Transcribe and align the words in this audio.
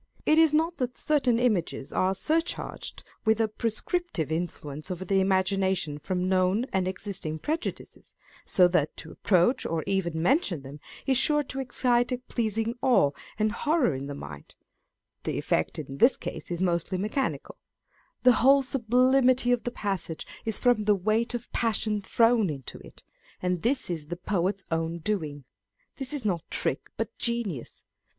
It 0.25 0.39
is 0.39 0.51
not 0.51 0.77
that 0.77 0.97
certain 0.97 1.37
images 1.37 1.93
are 1.93 2.15
surcharged 2.15 3.03
with 3.23 3.39
a 3.39 3.47
prescriptive 3.47 4.31
influence 4.31 4.89
over 4.89 5.05
the 5.05 5.19
imagination 5.19 5.99
from 5.99 6.27
known 6.27 6.65
and 6.73 6.87
existing 6.87 7.37
prejudices, 7.37 8.15
so 8.43 8.67
that 8.69 8.97
to 8.97 9.11
approach 9.11 9.63
or 9.63 9.83
even 9.85 10.19
mention 10.19 10.63
them 10.63 10.79
is 11.05 11.19
sure 11.19 11.43
to 11.43 11.59
excite 11.59 12.11
a 12.11 12.17
pleasing 12.17 12.73
awe 12.81 13.11
and 13.37 13.51
horror 13.51 13.93
in 13.93 14.07
the 14.07 14.15
mind 14.15 14.55
(the 15.23 15.37
effect 15.37 15.77
in 15.77 15.99
this 15.99 16.17
case 16.17 16.49
is 16.49 16.59
mostly 16.61 16.97
mechanical) 16.97 17.53
â€" 17.53 18.23
the 18.23 18.31
whole 18.41 18.63
sublimity 18.63 19.51
of 19.51 19.65
the 19.65 19.69
passage 19.71 20.25
is 20.45 20.59
from 20.59 20.85
the 20.85 20.95
weight 20.95 21.35
of 21.35 21.51
passion 21.51 22.01
thrown 22.01 22.49
into 22.49 22.79
it, 22.79 23.03
and 23.39 23.61
this 23.61 23.87
is 23.87 24.07
the 24.07 24.17
poet's 24.17 24.65
own 24.71 24.97
doing. 24.97 25.43
This 25.97 26.11
is 26.11 26.25
not 26.25 26.41
trick, 26.49 26.89
but 26.97 27.15
genius. 27.19 27.85